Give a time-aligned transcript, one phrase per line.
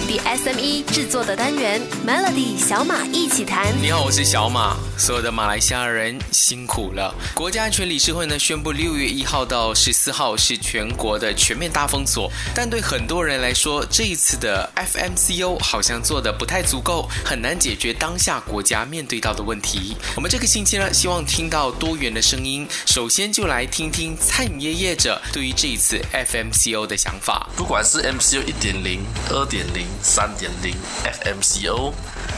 [0.00, 3.66] 本地 SME 制作的单元 Melody 小马一起谈。
[3.82, 4.74] 你好，我是小马。
[4.96, 7.14] 所有的马来西亚人辛苦了。
[7.34, 12.30] 国家安全理事会呢宣布，六月一号到十四号是全国的全面大封锁。
[12.54, 19.96] 但对很多人来说，这一次的 FMCO 好像做的不太足够，很难解决当下国家面对到的问题。
[20.16, 22.66] 我们这个星期呢，希望听到多元的声音。
[22.86, 27.48] 首先就来听听餐饮业业者对于这一次 FMCO 的想法。
[27.54, 31.92] 不管是 MCO 一点零、二点零、三点零，FMCO。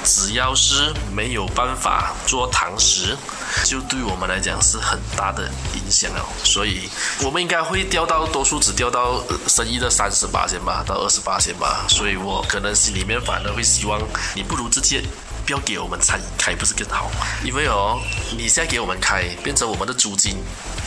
[0.05, 3.17] 只要是没有办法做堂食，
[3.65, 6.27] 就对我们来讲是很大的影响哦。
[6.43, 6.89] 所以，
[7.23, 11.87] 我们应该会掉到多数只掉到生意的三十八千吧，到二十八千吧。
[11.89, 14.01] 所以我可能心里面反而会希望，
[14.35, 15.05] 你不如直接
[15.47, 17.09] 不要给我们餐饮开，不是更好？
[17.45, 18.01] 因为哦，
[18.37, 20.37] 你现在给我们开，变成我们的租金。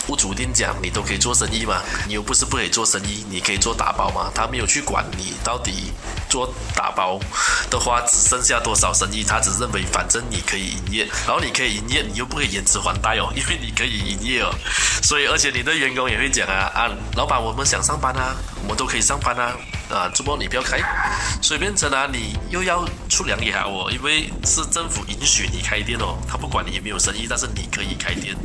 [0.06, 4.32] 不主店讲你都可以做生意嘛，你又不是不可以做生意，你可以做打包嘛。
[4.34, 5.92] 他没有去管你到底
[6.30, 7.20] 做打包
[7.70, 14.54] 的话只剩下多少生意，他只认为反正你可以营业，然后你可以营业，你又不可以延迟还贷哦，因为你可以营业哦。
[15.02, 19.54] 所以而且你的员工也会讲啊啊，老板我们想上班啊，我们都可以上班啊
[19.90, 20.80] 啊，主播你不要开，
[21.42, 28.36] 所以变成啊你又要出粮也好哦，因为是政府允许你开店哦，他不管你有没有生意，但是你可以开店。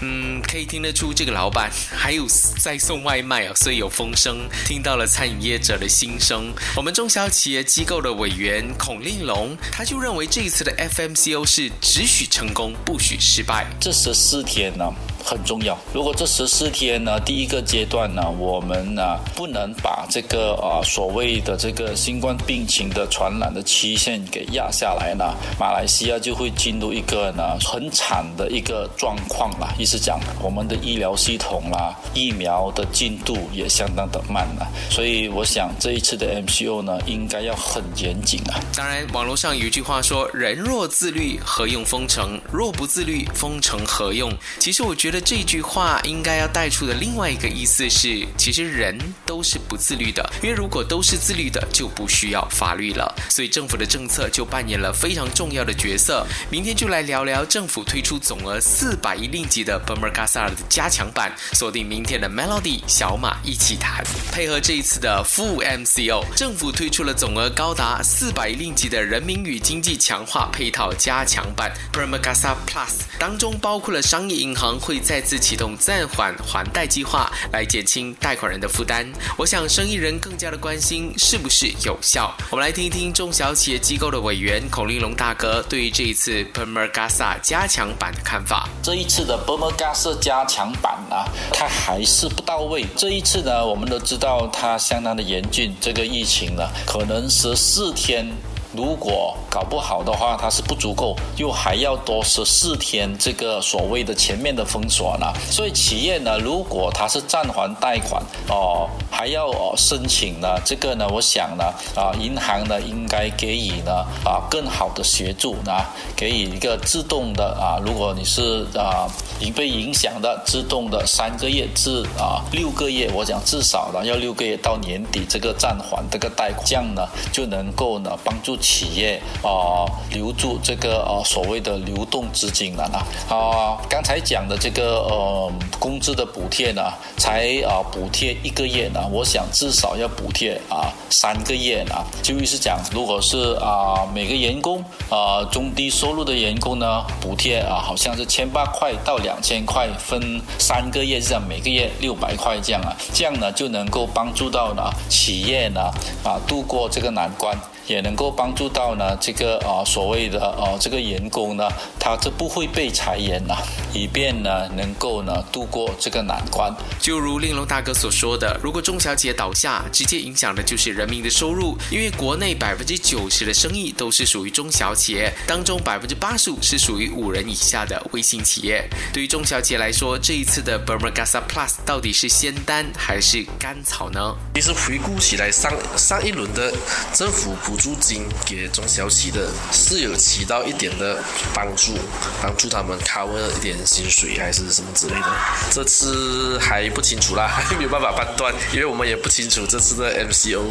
[0.00, 2.26] 嗯，可以听得出这个老板还有
[2.58, 6.52] 在送外卖哦，所以有风声，听到了餐饮业者的心声。
[6.76, 13.66] 我们中小企业机构的委员孔令龙，他就认为这一次的 FMCO 是只许成功，不许失败。
[13.80, 14.84] 这十四天呢？
[15.28, 15.76] 很重要。
[15.92, 29.68] 如果这十四天呢，第一个阶段呢，我们呢不能把这个啊所谓的这个新冠病情的传染的期限给压下来呢，马来西亚就会进入一个呢很惨的一个状况了。
[29.78, 34.66] 意思讲，我们的医疗系统啦，疫苗的进度也相当的慢了。
[34.88, 38.56] 所以我想这一次的 MCO 呢，应该要很严谨啊。
[38.74, 42.40] 当然，网络上有一句话说：“人若自律，何用封城？
[42.50, 45.17] 若不自律，封城何用？”其实我觉得。
[45.20, 48.96] 这句话应该要带出的另外一个意思是，其实人
[49.26, 53.12] 都是不自律的，因为如果都是自律的，就不需要法律了。
[53.28, 56.26] 所以政府的政策就扮演了非常重要的角色。
[56.50, 64.04] 明天就来聊聊政府推出总额四百亿令吉的 Bermagasa 的加强版，锁定明天的 Melody 小马一起谈。
[64.30, 74.98] 配合这一次的副 MCO，政府推出了总额高达四百亿令吉的人民与经济强化配套加强版 Bermagasa Plus，当中包括了商业银行会。
[75.08, 79.10] 再次启动暂缓还贷计划，来减轻贷款人的负担。
[79.38, 82.30] 我想生意人更加的关心是不是有效。
[82.50, 88.68] 我们来听一听中小企业机构的委员孔令龙大哥对于这一次 Permagasa 加强版的看法。
[88.82, 91.16] 这一次的 Permagasa 加强版呢，
[91.54, 92.84] 它还是不到位。
[92.94, 98.30] 这一次呢，我们都知道它相当的严峻，这个疫情呢，可能十四天。
[98.76, 105.32] 如果搞不好的话，它是不足够，又还要多十四天这个所谓的前面的封锁呢。
[105.50, 111.64] 所以企业呢，如果它是暂缓贷款哦，还要哦申请呢，这个呢，我想呢，
[111.96, 115.72] 啊，银行呢应该给予呢啊更好的协助呢，
[116.14, 119.08] 给予一个自动的啊，如果你是啊
[119.40, 128.58] 已被影响的，自动的三个月至啊六个月，我讲至少呢要六个月到年底这个暂缓这个贷款，这样呢就能够呢帮助。
[128.60, 136.82] 企业啊，留住这个呃所谓的流动资金了呢啊，刚才讲的这个呃工资的补贴呢，
[137.16, 141.94] 才啊补贴一个月呢，我想至少要补贴啊三个月呢。
[142.22, 155.80] 就意思讲，如果是啊每个员工啊中低收入的员工呢，补贴啊好像是千八块到两千块，分三个月这样，每个月六百块这样啊，这样呢就能够帮助到呢企业呢
[156.24, 157.56] 啊度过这个难关。
[157.88, 161.68] 也能够帮助到呢，这个啊所谓的啊这个员工呢，
[161.98, 163.56] 他就不会被裁员了，
[163.92, 166.72] 以便呢能够呢度过这个难关。
[167.00, 178.86] 就如令龙大哥所说的，如果中小企业倒下，直接影响的就是人民的收入，因为国内百分之九十的生意都是属于中小企业，当中百分之八十五是属于五人以下的微型企业。
[179.12, 184.34] 对于中小企业来说，这一次的 Bermagasa Plus 到底是仙丹还是甘草呢？
[184.54, 186.72] 其实回顾起来，上上一轮的
[187.14, 191.22] 政府补助金给中小企的是有起到一点的
[191.54, 191.96] 帮助，
[192.42, 195.26] 帮助他们 cover 一点薪水还是什么之类的。
[195.70, 200.62] 这次还不清楚啦， 还没有办法判断，因为我们也不清楚这次的 MCO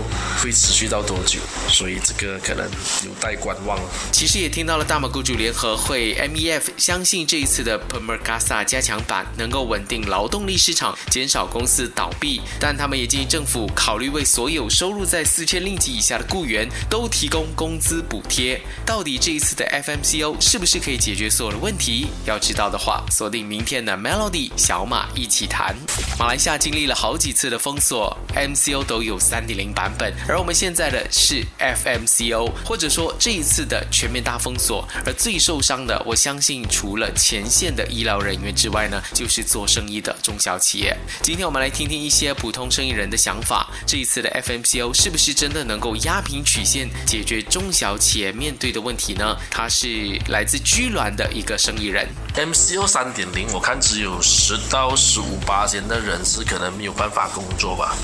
[0.41, 1.39] 会持续到多久，
[1.69, 2.65] 所以这个可能
[3.05, 3.79] 有待观望。
[4.11, 18.59] 其实也听到了大马雇主联合会 MEF 相信这一次的 permergasa 加强版能够稳定劳动力市场，减少公司倒闭，但他们也建议政府考虑为所有收入在四千令吉以下的雇员都都提供工资补贴。
[18.83, 22.07] 到底这一次的 FMCO 是不是可以解决所有的问题？
[22.25, 25.75] 要知道的话，锁定明天的 Melody 小马一起谈。
[26.17, 34.83] 马来西亚经历了好几次的封锁，MCO 都有三点零版本，而我们现在的是 FMCO，或者说这一次的全面大封锁。
[35.05, 40.97] 而最受伤的，我相信除了前线的医疗人员之外呢，就是做生意的中小企业。
[41.21, 43.69] 今天我们来听听一些普通生意人的想法。
[43.85, 49.35] 这一次的 FMCO 是不是真的能够压平曲线，解决中小企业面对的问题呢？
[49.49, 49.87] 他是
[50.27, 52.07] 来自居銮的一个生意人。
[52.35, 57.95] MCO 三点零，我看只有十到十五八千的人是可能没有办法工作吧。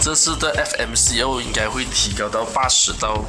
[0.00, 3.24] 这次的 FMCO 应该会提高到八十到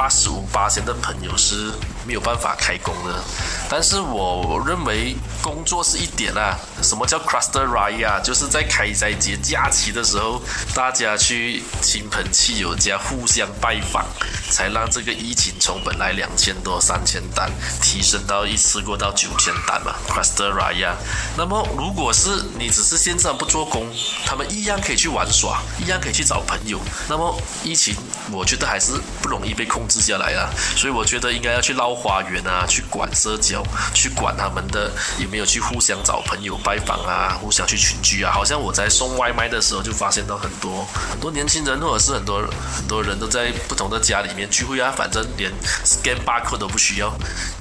[0.00, 1.70] 八十五八千的朋友是
[2.06, 3.22] 没有办法开工的。
[3.68, 6.58] 但是我认为工作是一点啊。
[6.82, 8.18] 什么叫 Cluster Raya？
[8.22, 10.40] 就是在开斋节假期的时候，
[10.74, 14.06] 大家去亲朋戚友家互相拜访，
[14.50, 17.50] 才让这个疫情从本来两千多、三千单
[17.82, 19.94] 提升到一次过到九千单嘛。
[20.08, 20.94] Cluster Raya。
[21.36, 23.86] 那么如果是你只是线上不做工，
[24.24, 26.80] 他们一样可以去玩耍，一样可以去找朋友。
[27.06, 27.94] 那么疫情，
[28.32, 30.48] 我觉得还是不容易被控治下来啊。
[30.76, 38.32] 所以我觉得应该要去捞花园啊，去管社交，去管他们的有没有去互相找朋友拜访啊，互相去群聚啊。
[38.32, 42.40] 好像我在送外卖的时候就发现到很多很多年轻人，或者是很多
[42.76, 45.50] 很多人都在不同的家里面聚会啊，反正连
[45.84, 47.12] scan barcode 都不需要，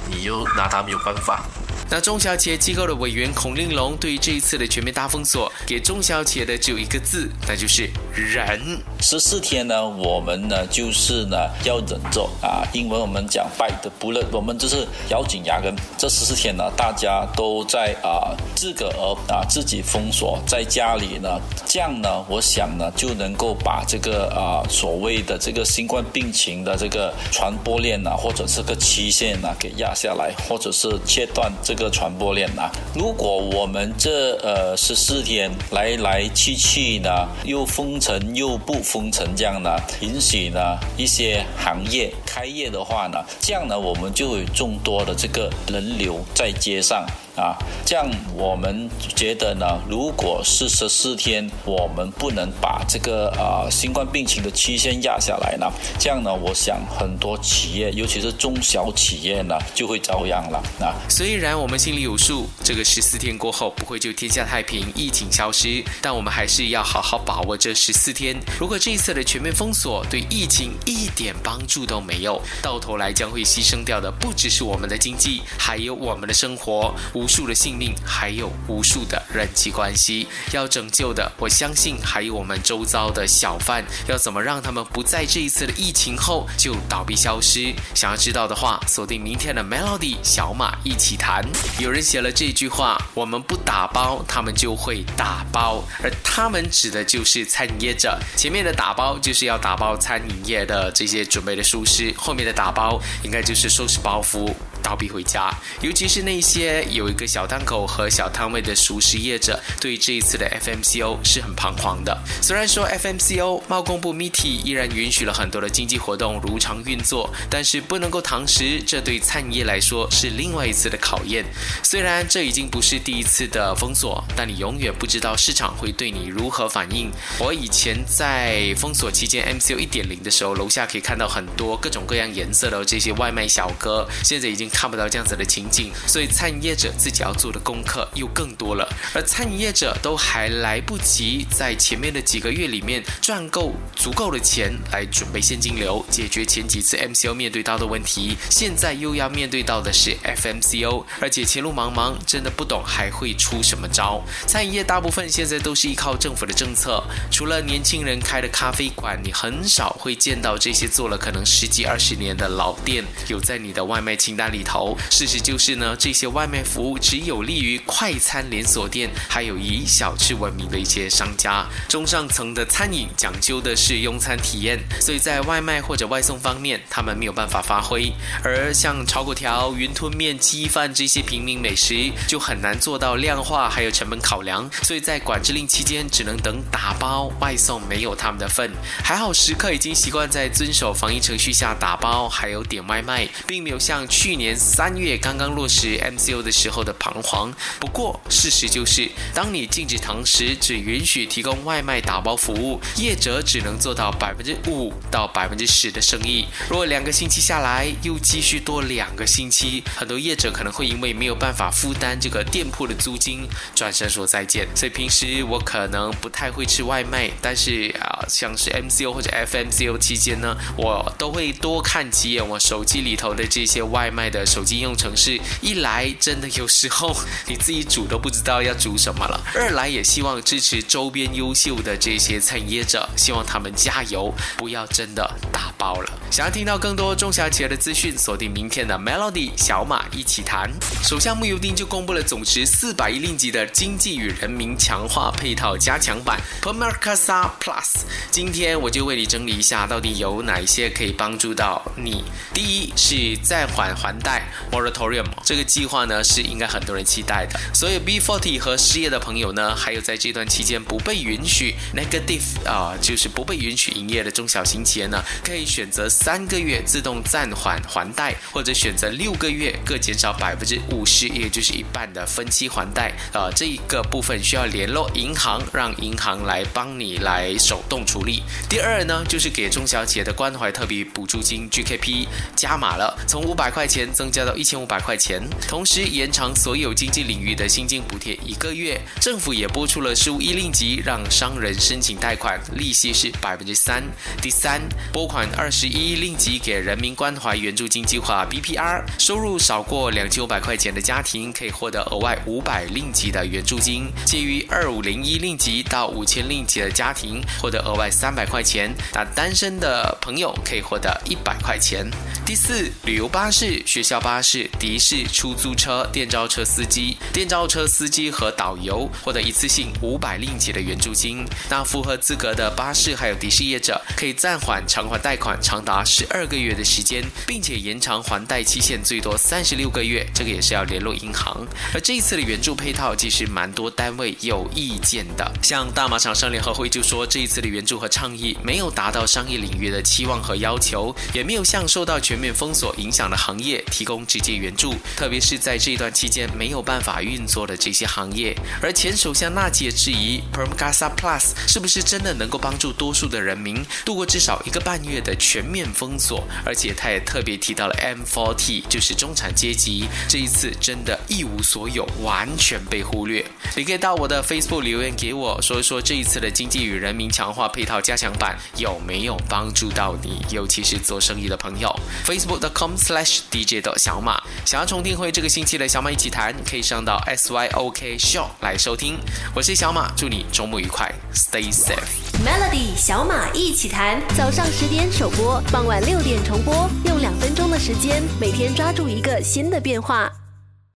[0.07, 1.43] 你又拿他没有办法。
[1.91, 8.61] 那中小企业机构的委员孔令龙对于这一次的全面大封锁，给中小企业的只有一个字，那就是忍。
[9.01, 15.75] 十四天呢，我们呢就是呢要忍着啊，英文我们讲 bite，不了，我们就是咬紧牙根。
[15.97, 31.78] 这十四天呢，大家都在啊自个儿啊自己封锁在家里呢，这样呢，我想呢就能够把这个啊所谓的这个新冠病情的这个传播链呢，或者是个期限呢给压下来，或者是切断这。
[31.79, 37.09] 个传播链啊，如果我们这呃十四天来来去去呢，
[37.45, 39.69] 又封城又不封城这样呢，
[40.01, 40.59] 允许呢
[40.97, 47.05] 一些行业开业的话呢，这样呢我们就有众多的这个人流在街上。
[47.39, 47.55] 啊，
[47.85, 48.05] 这样
[48.35, 60.91] 我们觉得呢，如果是十四天，我们不能把这个呃新冠病情的期限压下来呢，这样呢，我想很多企业，尤其是中小企业呢，就会遭殃了啊。
[61.07, 68.35] 虽然我们心里有数，这个十四天过后不会就天下太平，疫情消失，但我们还是要好好把握这十四天。
[68.59, 76.93] 如果这一次的全面封锁对疫情一点帮助都没有，到头来将会牺牲掉的不只是我们的经济，还有我们的生活。
[77.13, 81.31] 无数的性命，还有无数的人际关系要拯救的。
[81.37, 87.73] 我相信还有我们周遭的小贩，要怎么让他们不在这一次的疫情后就倒闭消失？
[87.93, 91.45] 想要知道的话，锁定明天的 Melody 小马一起谈。
[91.79, 98.17] 有人写了这句话：我们不打包，他们就会打包，而他们指的就是餐饮业者。
[98.35, 104.51] 前面的打包就是要打包餐饮业的这些准备的舒适，后面的打包应该就是收拾包袱。
[104.81, 112.17] 倒闭回家，尤其是那些有一个小档口和小摊位的熟食业者，对这一次的 FMCO 是很彷徨的。
[112.41, 121.45] 虽然说 FMCO 贸工部 MITI 依然允许了很多的经济活动如常运作，但是不能够堂食，这对餐饮业来说是另外一次的考验。
[121.83, 127.11] 虽然这已经不是第一次的封锁，但你永远不知道市场会对你如何反应。
[127.37, 134.68] 我以前在封锁期间 MCO 一点零的时候，楼下可以看到很多各种各样颜色的这些外卖小哥，现在已经。
[134.69, 138.87] 看不到这样子的情景，所以餐饮业者自己要做的功课又更多了。
[139.13, 154.23] 而餐饮业者都还来不及在前面的几个月里面赚够足够的钱来准备现金流，解决前几次 MCO 面对到的问题，现在又要面对到的是 FMCO，而且前路茫茫，真的不懂还会出什么招。
[154.47, 164.58] 餐饮业大部分现在都是依靠政府的政策，除了年轻人开的咖啡馆，你很少会见到这些做了可能十几二十年的老店有在你的外卖清单里。
[164.59, 164.97] 里头。
[165.09, 171.65] 事实就是呢，这些外卖服务只有利于快餐连锁店，还有以小吃闻名的一些商家。
[171.87, 178.11] 中上层的餐饮讲究的是用餐体验，所以在外卖或者外送方面，他们没有办法发挥。
[178.43, 184.69] 而像炒粿条、云吞面、鸡饭这些平民美食，就很难做到量化，还有成本考量。
[184.83, 188.69] 所以在管制令期间，只能等打包外送，没有他们的份。
[189.03, 197.53] 还好食客已经习惯在遵守防疫程序下打包，还有点外卖，并没有像去年三月刚刚落实 MCO 的时候的彷徨。
[197.79, 206.47] 不过事实就是，当你禁止堂食，只允许提供外卖打包服务，业者只能做到百分之五到百分之十的生意。
[206.69, 214.67] 如果两个星期下来又继续多两个星期，很多业者可能会因为没有办法负担这个店铺的租金，转身说再见。
[214.75, 225.39] 所以平时我可能不太会吃外卖，但是啊，像是 MCO 或者 FMCO 期间呢，我都会多看几眼我手机里头的这些外卖的手机应用程式。
[225.61, 227.15] 一来真的有时候
[227.47, 236.09] 你自己煮都不知道要煮什么了； 二来也希望支持周边优秀的这些餐饮业者，希望他们加油，不要真的打包了。
[236.31, 240.69] 想要听到更多中小企业的资讯，锁定明天的 Melody 小马一起谈。
[241.03, 248.03] 首相穆尤丁就公布了总值四百亿令吉的经济与人民强化配套加强版 Permakasa Plus。
[248.29, 252.23] 今天我就为你整理一下，到底有哪一些可以帮助到你。
[252.53, 254.28] 第一是暂缓还贷
[254.71, 257.57] Moratorium 这个计划呢，是应该很多人期待的。
[257.73, 266.07] 所以 B40 和失业的朋友呢，还有在这段期间不被允许 Negative 啊，就是不被允许营业的中小型企业呢，可以选择。
[266.09, 273.13] 三个月自动暂缓还贷，或者选择六个月各减少百分之五十，也就是一半的分期还贷。
[273.31, 278.43] 呃，这一个部分需要联络银行，让银行来帮你来手动处理。
[278.67, 288.99] 第二呢，就是给中小企业的关怀特别补助金 GKP 加码了，从五百块钱增加到一千五百块钱，同时延长所有经济领域的薪金补贴一个月。
[289.21, 294.03] 政府也拨出了十五亿令吉，让商人申请贷款，利息是百分之三。
[294.41, 294.81] 第三，
[295.13, 296.09] 拨款二十一。
[296.19, 312.05] 令吉给人民关怀援助金计划 BPR，收入少过两千五百块钱的家庭可以获得额外五百令吉的援助金，介于二五零一令吉到五千令吉的家庭获得额外三百块钱，那单身的朋友可以获得一百块钱。
[312.45, 321.45] 第四，旅游巴士、学校巴士、的士、出租车、电召车司机、电召车司机和导游获得一次性五百令吉的援助金。
[321.69, 326.03] 那符合资格的巴士还有的士业者可以暂缓偿还贷款，长达。
[326.03, 331.63] 十二个月的时间，并且延长还贷期限最多三十六个月，这个也是要联络银行。
[331.93, 335.51] 而这一次的援助配套，其实蛮多单位有意见的。
[335.61, 348.55] 像大马厂商联合会就说，这一次的援助和倡议没有达到商业领域的期望和要求，也没有向受到全面封锁影响的行业提提供直接援助，特别是在这一段期间没有办法运作的这些行业。
[348.81, 355.85] 而前首相纳吉也质疑，Permgasa Plus 是不是真的能够帮助多数的人民度过至少一个半月的全面。
[355.93, 363.43] 封锁，而且他也特别提到了 M40，就是中产阶级，这一次真的一无所有，完全被忽略。
[363.75, 371.93] 你可以到我的 Facebook 留言给我说一说，这一次的经济与人民强化配套加强版有没有帮助到你，尤其是做生意的朋友。
[372.23, 379.17] Facebook.com/slash DJ 的小马，想要重听回这个星期的小马一起谈，可以上到 SYOK Show 来收听。
[379.55, 381.97] 我是小马，祝你周末愉快，Stay safe。
[382.45, 390.31] Melody 小马一起谈，早上十点首播，傍晚六点重播，用两分钟的时间，每天抓住一个新的变化。